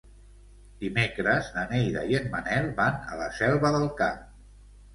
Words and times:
Dimecres 0.83 1.49
na 1.59 1.67
Neida 1.75 2.03
i 2.15 2.19
en 2.21 2.27
Manel 2.33 2.73
van 2.81 2.99
a 3.13 3.23
la 3.23 3.31
Selva 3.43 3.75
del 3.79 3.89
Camp. 4.05 4.29